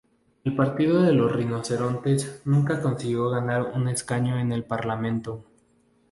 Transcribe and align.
El 0.43 0.55
Partido 0.55 1.03
de 1.03 1.13
los 1.13 1.31
Rinocerontes 1.31 2.41
nunca 2.45 2.81
consiguió 2.81 3.29
ganar 3.29 3.73
un 3.75 3.87
escaño 3.87 4.39
en 4.39 4.51
el 4.51 4.63
Parlamento. 4.63 5.45